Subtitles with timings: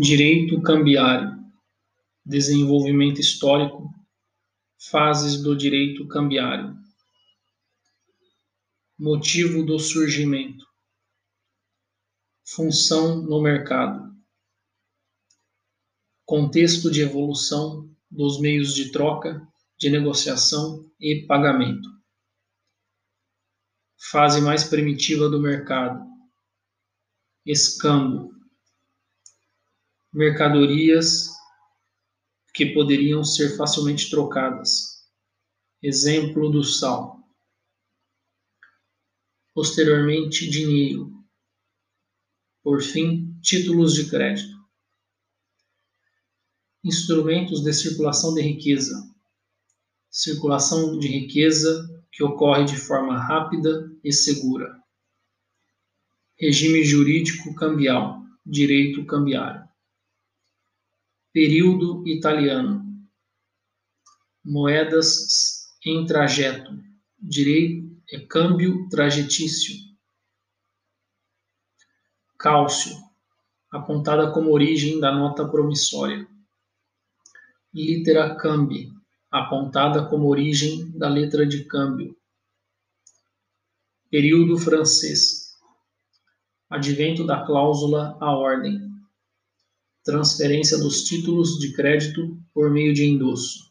[0.00, 1.36] Direito cambiário,
[2.24, 3.92] desenvolvimento histórico,
[4.78, 6.72] fases do direito cambiário,
[8.96, 10.64] motivo do surgimento,
[12.46, 14.16] função no mercado,
[16.24, 19.44] contexto de evolução dos meios de troca,
[19.76, 21.90] de negociação e pagamento,
[24.12, 26.06] fase mais primitiva do mercado,
[27.44, 28.37] escambo
[30.12, 31.28] mercadorias
[32.54, 35.06] que poderiam ser facilmente trocadas.
[35.82, 37.18] Exemplo do sal.
[39.54, 41.12] Posteriormente, dinheiro.
[42.62, 44.56] Por fim, títulos de crédito.
[46.82, 48.94] Instrumentos de circulação de riqueza.
[50.10, 54.82] Circulação de riqueza que ocorre de forma rápida e segura.
[56.40, 59.67] Regime jurídico cambial, direito cambiário.
[61.30, 62.82] Período italiano.
[64.42, 66.72] Moedas em trajeto.
[67.18, 69.74] Direito é câmbio trajetício.
[72.38, 72.96] Cálcio,
[73.70, 76.26] apontada como origem da nota promissória.
[77.74, 78.90] Litera cambi,
[79.30, 82.16] apontada como origem da letra de câmbio.
[84.10, 85.58] Período francês.
[86.70, 88.87] Advento da cláusula à ordem
[90.08, 93.70] transferência dos títulos de crédito por meio de endosso.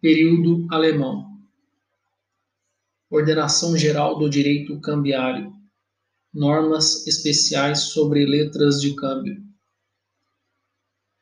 [0.00, 1.38] Período alemão.
[3.10, 5.52] Ordenação geral do direito cambiário.
[6.32, 9.44] Normas especiais sobre letras de câmbio.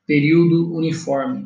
[0.06, 1.44] Período uniforme.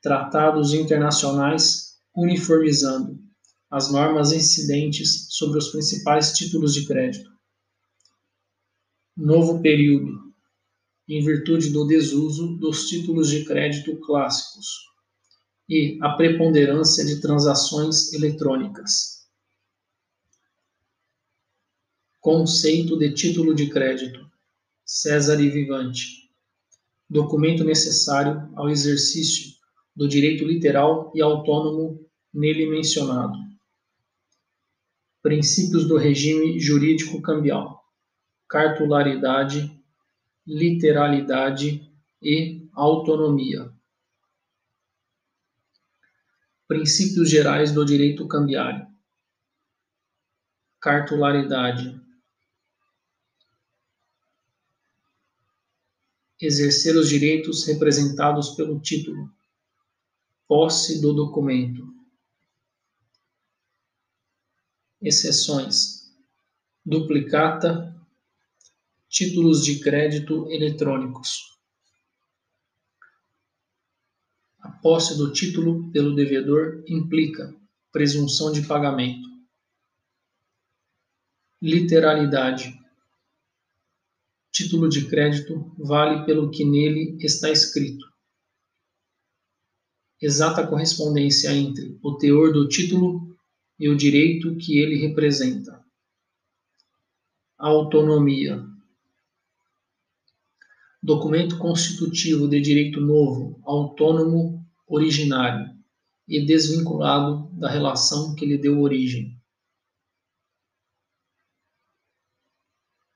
[0.00, 3.22] Tratados internacionais uniformizando
[3.70, 7.30] as normas incidentes sobre os principais títulos de crédito
[9.20, 10.32] novo período,
[11.06, 14.66] em virtude do desuso dos títulos de crédito clássicos
[15.68, 19.28] e a preponderância de transações eletrônicas.
[22.18, 24.26] Conceito de título de crédito.
[24.84, 26.30] César e Vivante.
[27.08, 29.52] Documento necessário ao exercício
[29.94, 33.38] do direito literal e autônomo nele mencionado.
[35.22, 37.79] Princípios do regime jurídico cambial
[38.50, 39.80] cartularidade,
[40.44, 41.88] literalidade
[42.20, 43.72] e autonomia.
[46.66, 48.88] Princípios gerais do direito cambiário.
[50.80, 52.00] Cartularidade.
[56.40, 59.32] Exercer os direitos representados pelo título.
[60.48, 61.86] Posse do documento.
[65.00, 66.12] Exceções:
[66.84, 67.99] duplicata,
[69.10, 71.58] títulos de crédito eletrônicos.
[74.60, 77.52] A posse do título pelo devedor implica
[77.90, 79.28] presunção de pagamento.
[81.60, 82.72] Literalidade.
[84.52, 88.06] Título de crédito vale pelo que nele está escrito.
[90.20, 93.36] Exata correspondência entre o teor do título
[93.76, 95.84] e o direito que ele representa.
[97.58, 98.69] Autonomia
[101.02, 105.74] documento constitutivo de direito novo, autônomo, originário
[106.28, 109.40] e desvinculado da relação que lhe deu origem.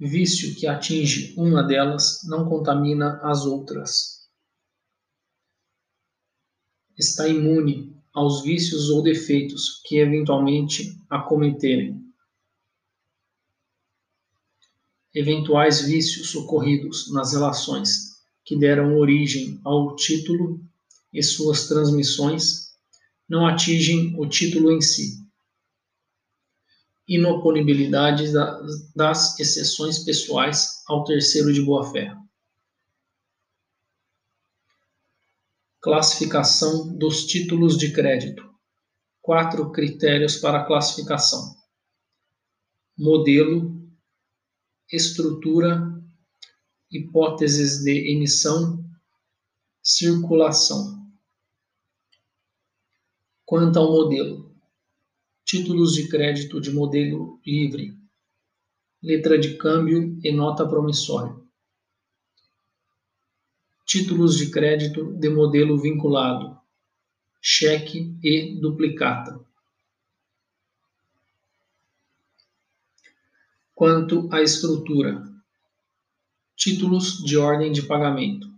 [0.01, 4.29] Vício que atinge uma delas não contamina as outras.
[6.97, 12.04] Está imune aos vícios ou defeitos que eventualmente acometerem.
[15.15, 18.15] Eventuais vícios ocorridos nas relações
[18.45, 20.61] que deram origem ao título
[21.13, 22.75] e suas transmissões
[23.29, 25.25] não atingem o título em si.
[27.07, 28.33] Inoponibilidade
[28.95, 32.15] das exceções pessoais ao terceiro de boa-fé.
[35.81, 38.43] Classificação dos títulos de crédito.
[39.21, 41.55] Quatro critérios para classificação:
[42.97, 43.74] modelo,
[44.95, 46.03] estrutura,
[46.91, 48.85] hipóteses de emissão,
[49.83, 51.05] circulação.
[53.45, 54.55] Quanto ao modelo,
[55.45, 57.99] títulos de crédito de modelo livre,
[59.03, 61.37] letra de câmbio e nota promissória.
[63.85, 66.59] Títulos de crédito de modelo vinculado,
[67.43, 69.45] cheque e duplicata.
[73.75, 75.23] Quanto à estrutura.
[76.57, 78.49] Títulos de ordem de pagamento: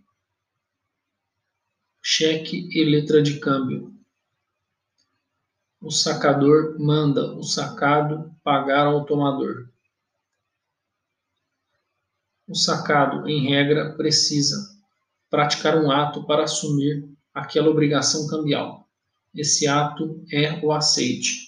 [2.03, 3.95] cheque e letra de câmbio.
[5.81, 9.69] O sacador manda o sacado pagar ao tomador.
[12.47, 14.77] O sacado, em regra, precisa
[15.29, 18.89] praticar um ato para assumir aquela obrigação cambial.
[19.35, 21.45] Esse ato é o aceite.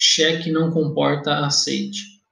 [0.00, 2.22] Cheque não comporta aceite.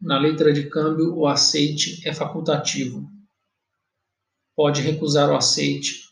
[0.00, 3.06] Na letra de câmbio, o aceite é facultativo.
[4.54, 6.06] Pode recusar o aceite.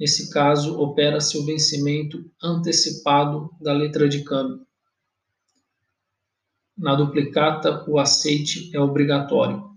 [0.00, 4.66] Nesse caso, opera-se o vencimento antecipado da letra de câmbio.
[6.74, 9.68] Na duplicata, o aceite é obrigatório.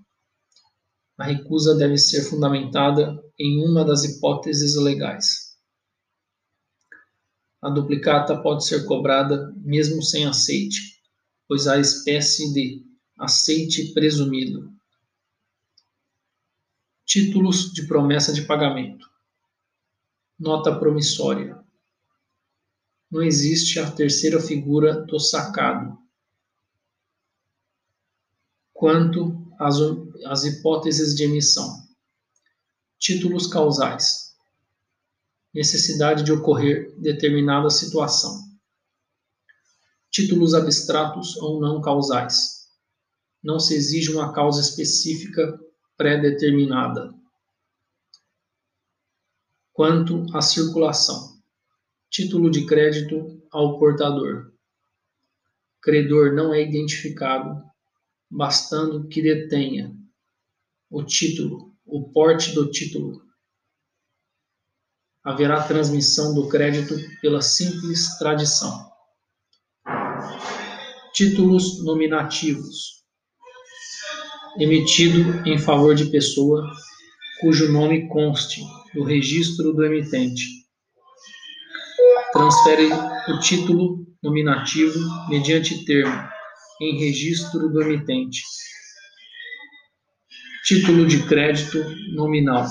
[1.18, 5.51] A recusa deve ser fundamentada em uma das hipóteses legais.
[7.62, 11.00] A duplicata pode ser cobrada mesmo sem aceite,
[11.48, 12.84] pois há espécie de
[13.20, 14.74] aceite presumido.
[17.06, 19.08] Títulos de promessa de pagamento.
[20.40, 21.64] Nota promissória.
[23.12, 26.00] Não existe a terceira figura do sacado.
[28.74, 29.76] Quanto às,
[30.26, 31.86] às hipóteses de emissão.
[32.98, 34.31] Títulos causais.
[35.54, 38.40] Necessidade de ocorrer determinada situação.
[40.10, 42.68] Títulos abstratos ou não causais.
[43.44, 45.60] Não se exige uma causa específica
[45.98, 47.14] pré-determinada.
[49.74, 51.42] Quanto à circulação.
[52.10, 54.54] Título de crédito ao portador.
[55.82, 57.62] Credor não é identificado,
[58.30, 59.96] bastando que detenha
[60.90, 63.31] o título, o porte do título.
[65.24, 68.90] Haverá transmissão do crédito pela simples tradição.
[71.14, 73.02] Títulos nominativos.
[74.58, 76.68] Emitido em favor de pessoa
[77.40, 78.62] cujo nome conste
[78.94, 80.44] do registro do emitente.
[82.34, 82.90] Transfere
[83.28, 86.30] o título nominativo mediante termo
[86.82, 88.42] em registro do emitente.
[90.66, 91.78] Título de crédito
[92.14, 92.66] nominal.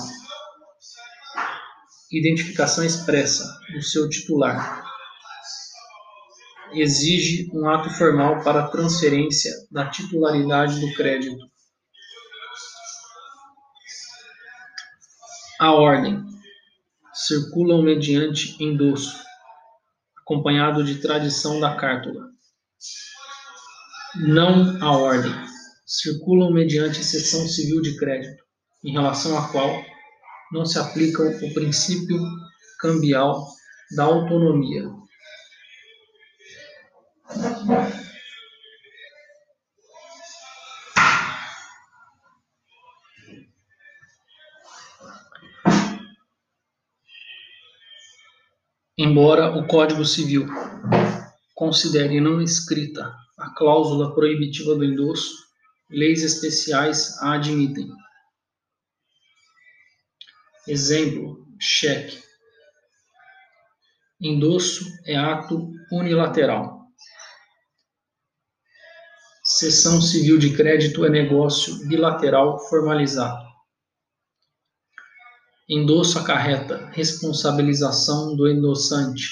[2.11, 4.83] Identificação expressa do seu titular.
[6.73, 11.39] Exige um ato formal para transferência da titularidade do crédito.
[15.59, 16.21] A ordem.
[17.13, 19.21] Circulam mediante endosso,
[20.17, 22.29] acompanhado de tradição da cártula.
[24.15, 25.33] Não a ordem
[25.85, 28.41] circulam mediante exceção civil de crédito,
[28.83, 29.83] em relação à qual
[30.51, 32.19] não se aplicam o princípio
[32.79, 33.47] cambial
[33.95, 34.89] da autonomia.
[48.97, 50.45] Embora o Código Civil
[51.55, 55.31] considere não escrita a cláusula proibitiva do endosso,
[55.89, 57.89] leis especiais a admitem.
[60.67, 62.21] Exemplo: cheque.
[64.19, 66.81] Endosso é ato unilateral.
[69.43, 73.43] Cessão civil de crédito é negócio bilateral formalizado.
[75.67, 79.29] Endosso acarreta responsabilização do endossante.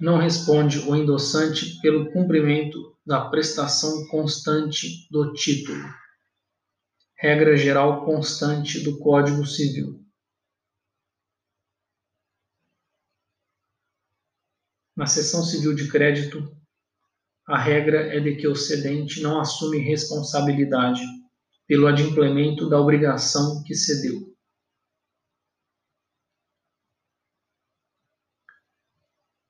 [0.00, 5.78] Não responde o endossante pelo cumprimento da prestação constante do título.
[7.22, 10.02] Regra geral constante do Código Civil.
[14.96, 16.50] Na seção civil de crédito,
[17.46, 21.02] a regra é de que o cedente não assume responsabilidade
[21.66, 24.34] pelo adimplemento da obrigação que cedeu.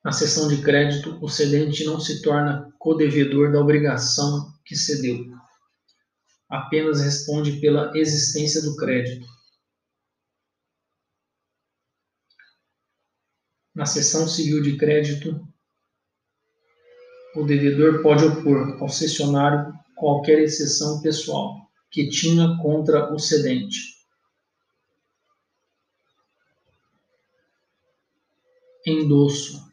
[0.02, 5.38] Na cessão de crédito, o cedente não se torna codevedor da obrigação que cedeu.
[6.50, 9.26] Apenas responde pela existência do crédito.
[13.73, 15.40] Na cessão civil de crédito,
[17.37, 24.00] o devedor pode opor ao cessionário qualquer exceção pessoal que tinha contra o cedente.
[28.85, 29.71] Endosso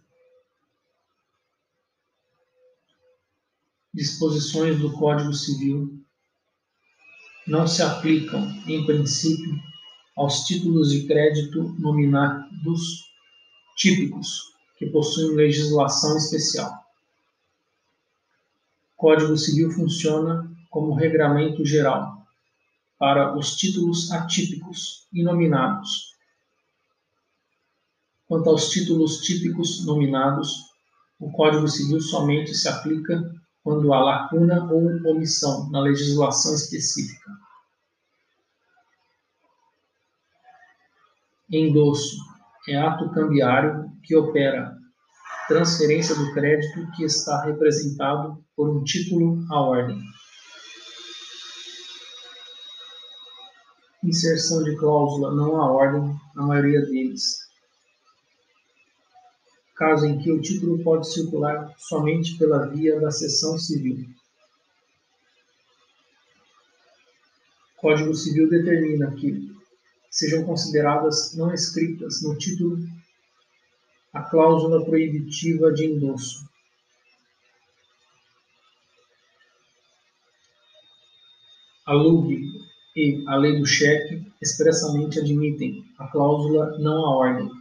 [3.98, 5.97] disposições do Código Civil
[7.48, 9.58] não se aplicam, em princípio,
[10.16, 13.06] aos títulos de crédito nominados
[13.78, 16.72] típicos que possuem legislação especial.
[18.98, 22.26] Código Civil funciona como regramento geral
[22.98, 26.16] para os títulos atípicos e nominados.
[28.28, 30.66] Quanto aos títulos típicos nominados,
[31.20, 33.24] o Código Civil somente se aplica
[33.64, 37.37] quando há lacuna ou omissão na legislação específica.
[41.50, 42.18] Endosso
[42.68, 44.78] é ato cambiário que opera
[45.48, 49.98] transferência do crédito que está representado por um título à ordem.
[54.04, 57.48] Inserção de cláusula não à ordem na maioria deles.
[59.78, 64.06] Caso em que o título pode circular somente pela via da seção civil.
[67.78, 69.57] Código Civil determina que
[70.18, 72.80] sejam consideradas não escritas no título
[74.12, 76.50] a cláusula proibitiva de endosso.
[81.86, 82.52] A LUG
[82.96, 87.52] e a lei do cheque expressamente admitem a cláusula não à ordem.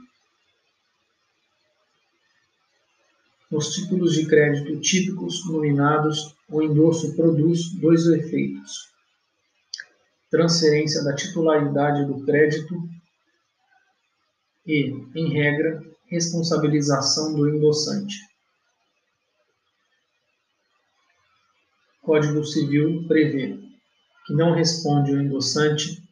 [3.51, 8.96] Nos títulos de crédito típicos nominados, o endosso produz dois efeitos:
[10.31, 12.75] transferência da titularidade do crédito
[14.67, 18.17] e, em regra, responsabilização do endossante.
[22.03, 23.59] Código Civil prevê
[24.27, 26.03] que não responde o endossante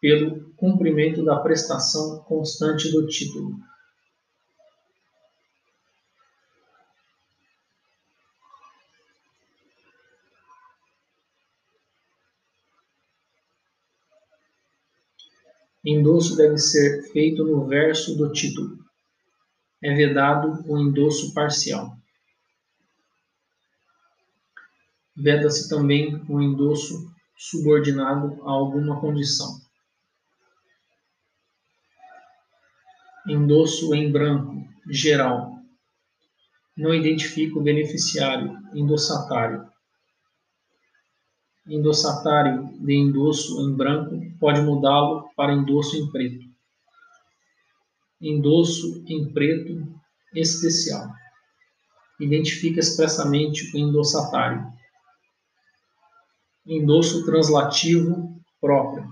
[0.00, 3.56] pelo cumprimento da prestação constante do título.
[15.84, 18.84] Endosso deve ser feito no verso do título
[19.84, 21.94] é vedado o endosso parcial.
[25.14, 29.60] Veda-se também o endosso subordinado a alguma condição.
[33.28, 35.58] Endosso em branco, geral.
[36.74, 39.68] Não identifica o beneficiário, endossatário.
[41.66, 46.54] Endossatário de endosso em branco pode mudá-lo para endosso em preto
[48.26, 49.86] endosso em preto
[50.34, 51.08] especial.
[52.18, 54.72] Identifica expressamente o endossatário.
[56.66, 59.06] Endosso translativo próprio.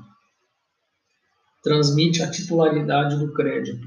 [1.63, 3.87] Transmite a titularidade do crédito.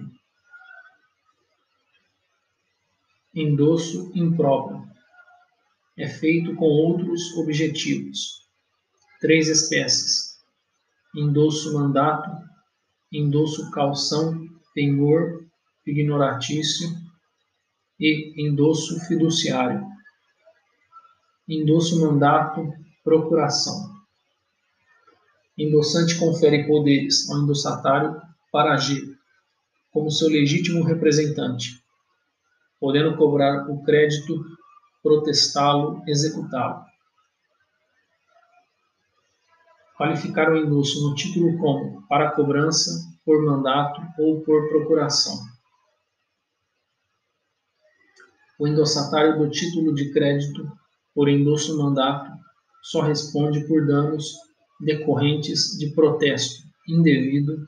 [3.33, 4.85] Endosso impróprio.
[5.97, 8.44] É feito com outros objetivos.
[9.25, 10.37] Três espécies:
[11.15, 12.29] endosso mandato,
[13.11, 15.43] endosso calção penhor
[15.83, 16.87] ignoratício
[17.99, 19.83] e endosso fiduciário.
[21.49, 22.71] Endosso mandato,
[23.03, 23.95] procuração.
[25.57, 29.17] Endossante confere poderes ao endossatário para agir
[29.91, 31.83] como seu legítimo representante,
[32.79, 34.45] podendo cobrar o crédito,
[35.01, 36.85] protestá-lo, executá-lo.
[39.97, 42.91] Qualificar o endosso no título como para cobrança
[43.25, 45.39] por mandato ou por procuração.
[48.59, 50.69] O endossatário do título de crédito
[51.13, 52.31] por endosso mandato
[52.81, 54.35] só responde por danos
[54.79, 57.67] decorrentes de protesto indevido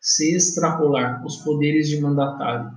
[0.00, 2.70] se extrapolar os poderes de mandatário.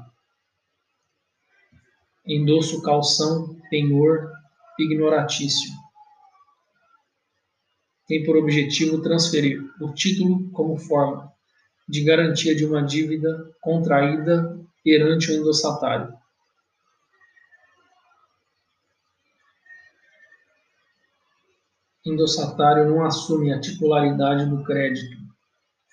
[2.26, 4.32] Endosso calção, penhor,
[4.80, 5.72] ignoratício.
[8.08, 11.32] Tem por objetivo transferir o título como forma
[11.88, 16.18] de garantia de uma dívida contraída perante o endossatário.
[22.06, 25.18] Endossatário não assume a titularidade do crédito,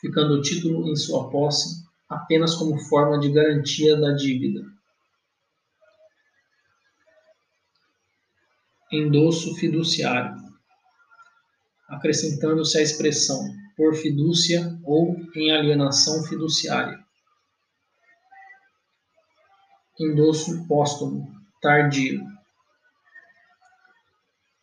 [0.00, 4.64] ficando o título em sua posse apenas como forma de garantia da dívida.
[8.92, 10.43] Endosso fiduciário,
[11.94, 16.98] acrescentando-se a expressão por fidúcia ou em alienação fiduciária.
[19.98, 22.22] Endosso póstumo, tardio.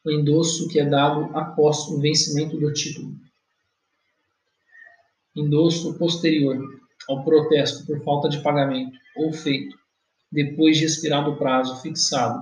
[0.04, 3.16] O endosso que é dado após o vencimento do título.
[5.36, 6.58] Endosso posterior
[7.08, 9.78] ao protesto por falta de pagamento ou feito
[10.32, 12.42] depois de expirado o prazo fixado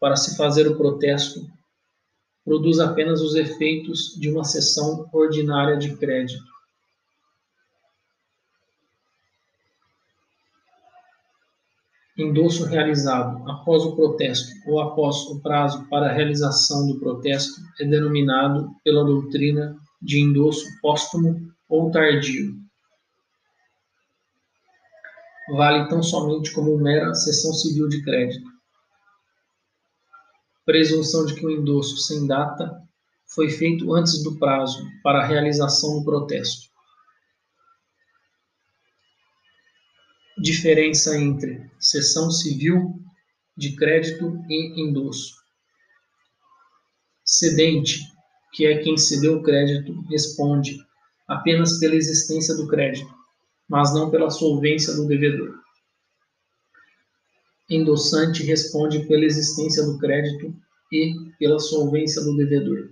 [0.00, 1.46] para se fazer o protesto
[2.44, 6.44] produz apenas os efeitos de uma sessão ordinária de crédito.
[12.16, 17.84] Endosso realizado após o protesto ou após o prazo para a realização do protesto é
[17.84, 22.54] denominado pela doutrina de endosso póstumo ou tardio.
[25.56, 28.53] Vale tão somente como mera cessão civil de crédito.
[30.64, 32.82] Presunção de que o endosso sem data
[33.26, 36.70] foi feito antes do prazo para a realização do protesto.
[40.38, 42.94] Diferença entre cessão civil
[43.56, 45.34] de crédito e endosso.
[47.24, 48.00] Cedente,
[48.52, 50.78] que é quem cedeu o crédito, responde
[51.26, 53.12] apenas pela existência do crédito,
[53.68, 55.63] mas não pela solvência do devedor.
[57.74, 60.54] Endossante responde pela existência do crédito
[60.92, 62.90] e pela solvência do devedor.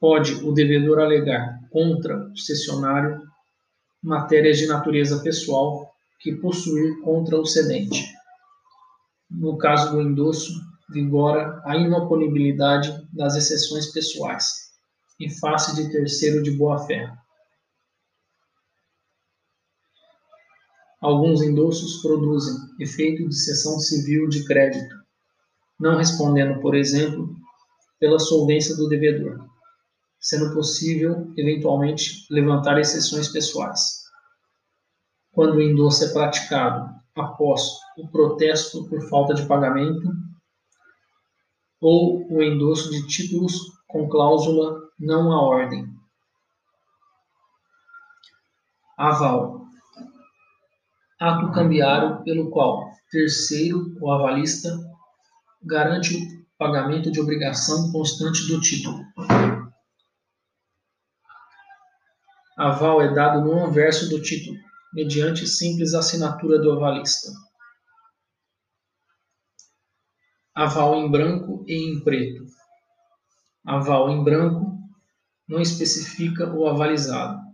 [0.00, 3.22] Pode o devedor alegar contra o cessionário
[4.02, 5.90] matérias de natureza pessoal
[6.20, 8.04] que possuir contra o cedente.
[9.30, 10.52] No caso do endosso,
[10.90, 14.72] vigora a inoponibilidade das exceções pessoais,
[15.18, 17.10] em face de terceiro de boa-fé.
[21.02, 24.94] Alguns endossos produzem efeito de cessão civil de crédito,
[25.78, 27.34] não respondendo, por exemplo,
[27.98, 29.52] pela solvência do devedor
[30.22, 34.02] sendo possível, eventualmente, levantar exceções pessoais.
[35.32, 37.62] Quando o endosso é praticado após
[37.98, 40.08] o protesto por falta de pagamento
[41.80, 43.52] ou o endosso de títulos
[43.88, 45.84] com cláusula não à ordem.
[48.96, 49.61] Aval.
[51.22, 54.76] Ato cambiário pelo qual terceiro, o avalista,
[55.62, 58.98] garante o pagamento de obrigação constante do título.
[62.58, 64.58] Aval é dado no anverso do título,
[64.92, 67.30] mediante simples assinatura do avalista.
[70.52, 72.46] Aval em branco e em preto.
[73.64, 74.76] Aval em branco
[75.48, 77.51] não especifica o avalizado.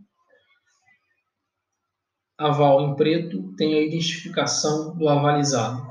[2.39, 5.85] Aval em preto tem a identificação do avalizado.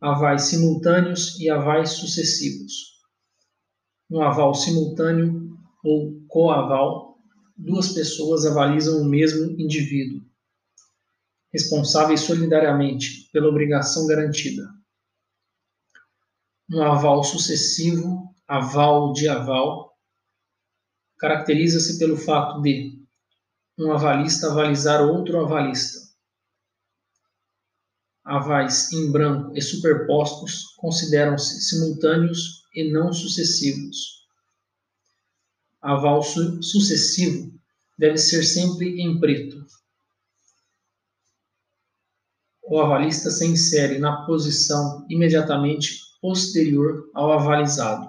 [0.00, 2.72] Avais simultâneos e avais sucessivos.
[4.08, 7.18] No aval simultâneo ou coaval,
[7.54, 10.24] duas pessoas avalizam o mesmo indivíduo,
[11.52, 14.66] responsáveis solidariamente pela obrigação garantida.
[16.72, 19.94] Um aval sucessivo, aval de aval,
[21.18, 23.01] caracteriza-se pelo fato de
[23.78, 26.00] um avalista avalizar outro avalista.
[28.24, 34.22] Avais em branco e superpostos consideram-se simultâneos e não sucessivos
[35.82, 37.52] aval su sucessivo
[37.98, 39.66] deve ser sempre em preto.
[42.62, 48.08] O avalista se insere na posição imediatamente posterior ao avalizado.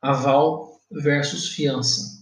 [0.00, 2.21] Aval versus fiança.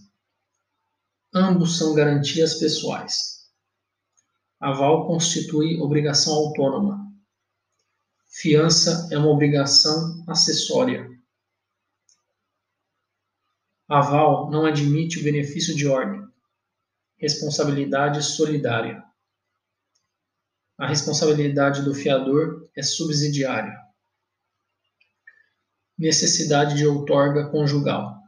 [1.33, 3.49] Ambos são garantias pessoais.
[4.59, 7.09] Aval constitui obrigação autônoma.
[8.27, 11.09] Fiança é uma obrigação acessória.
[13.87, 16.21] Aval não admite o benefício de ordem.
[17.17, 19.03] Responsabilidade solidária.
[20.77, 23.77] A responsabilidade do fiador é subsidiária.
[25.97, 28.20] Necessidade de outorga conjugal.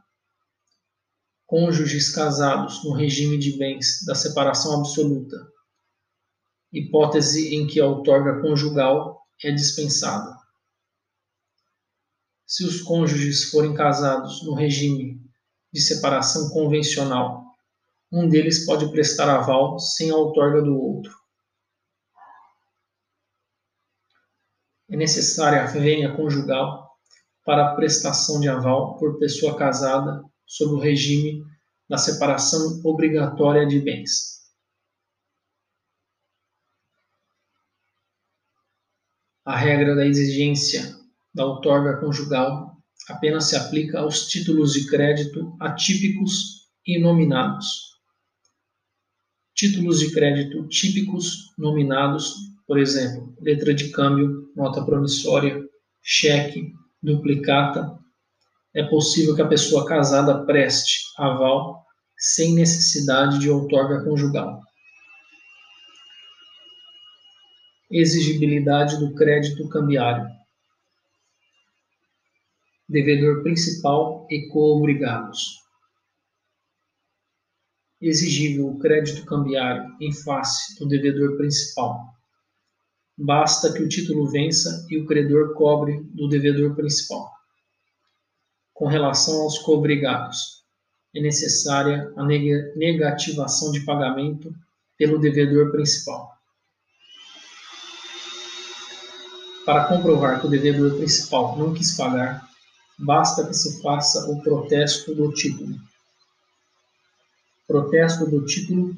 [1.54, 5.36] Cônjuges casados no regime de bens da separação absoluta.
[6.72, 10.36] Hipótese em que a outorga conjugal é dispensada.
[12.44, 15.22] Se os cônjuges forem casados no regime
[15.72, 17.44] de separação convencional.
[18.10, 21.16] Um deles pode prestar aval sem a outorga do outro.
[24.90, 26.90] É necessária a vênia conjugal
[27.44, 31.42] para a prestação de aval por pessoa casada sob o regime
[31.88, 34.34] da separação obrigatória de bens.
[39.44, 40.96] A regra da exigência
[41.34, 42.74] da outorga conjugal
[43.08, 47.94] apenas se aplica aos títulos de crédito atípicos e nominados.
[49.54, 52.34] Títulos de crédito típicos nominados,
[52.66, 55.62] por exemplo, letra de câmbio, nota promissória,
[56.02, 57.98] cheque, duplicata,
[58.74, 61.84] é possível que a pessoa casada preste aval
[62.16, 64.60] sem necessidade de outorga conjugal.
[67.90, 70.26] Exigibilidade do crédito cambiário
[72.88, 75.62] devedor principal e co-obrigados.
[78.00, 81.98] exigível o crédito cambiário em face do devedor principal.
[83.16, 87.32] Basta que o título vença e o credor cobre do devedor principal.
[88.84, 90.62] Com relação aos coobrigados,
[91.16, 94.54] é necessária a negativação de pagamento
[94.98, 96.30] pelo devedor principal.
[99.64, 102.46] Para comprovar que o devedor principal não quis pagar,
[102.98, 105.78] basta que se faça o protesto do título.
[107.66, 108.94] Protesto do título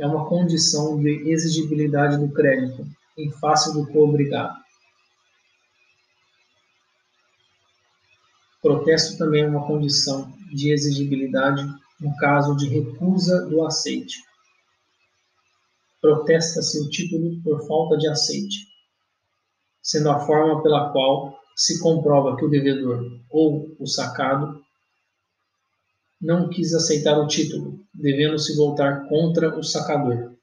[0.00, 2.84] é uma condição de exigibilidade do crédito
[3.16, 4.56] em face do coobrigado.
[8.62, 11.66] Protesto também é uma condição de exigibilidade
[12.00, 14.22] no caso de recusa do aceite.
[16.00, 18.68] Protesta-se o título por falta de aceite,
[19.82, 24.64] sendo a forma pela qual se comprova que o devedor ou o sacado
[26.20, 30.36] não quis aceitar o título, devendo se voltar contra o sacador.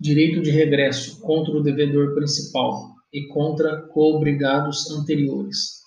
[0.00, 5.82] Direito de regresso contra o devedor principal e contra coobrigados anteriores.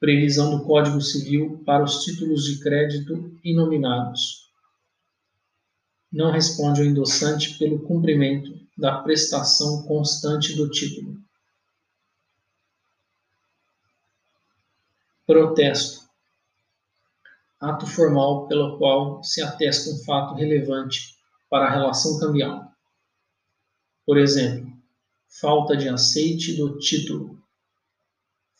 [0.00, 4.48] Previsão do Código Civil para os títulos de crédito inominados.
[6.12, 11.18] Não responde o endossante pelo cumprimento da prestação constante do título.
[15.26, 16.08] Protesto.
[17.60, 21.18] Ato formal pelo qual se atesta um fato relevante
[21.50, 22.72] para a relação cambial.
[24.08, 24.72] Por exemplo,
[25.38, 27.38] falta de aceite do título,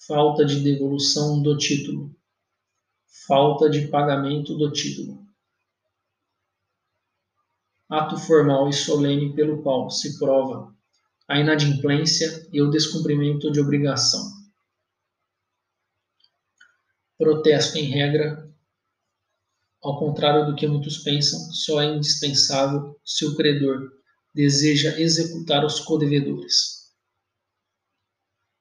[0.06, 2.14] falta de devolução do título,
[3.26, 5.26] falta de pagamento do título.
[7.88, 10.76] Ato formal e solene pelo qual se prova
[11.26, 14.20] a inadimplência e o descumprimento de obrigação
[17.16, 18.54] Protesto, em regra,
[19.82, 23.97] ao contrário do que muitos pensam, só é indispensável se o credor
[24.34, 26.78] deseja executar os codevedores.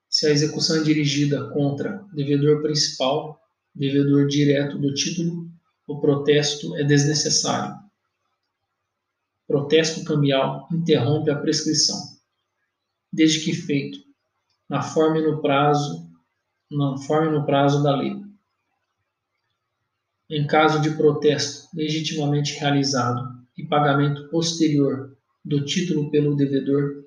[0.10, 3.40] Se a execução é dirigida contra devedor principal,
[3.76, 5.52] devedor direto do título,
[5.86, 7.76] o protesto é desnecessário.
[9.48, 11.98] Protesto cambial interrompe a prescrição,
[13.12, 14.00] desde que feito
[14.70, 16.10] na forma e no prazo,
[16.70, 18.14] na forma e no prazo da lei.
[20.30, 23.22] Em caso de protesto legitimamente realizado
[23.58, 25.17] e pagamento posterior
[25.48, 27.06] do título pelo devedor,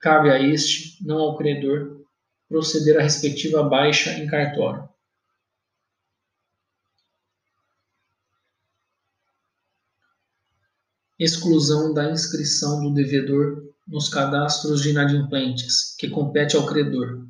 [0.00, 2.04] cabe a este, não ao credor,
[2.48, 4.88] proceder à respectiva baixa em cartório.
[11.18, 17.28] Exclusão da inscrição do devedor nos cadastros de inadimplentes, que compete ao credor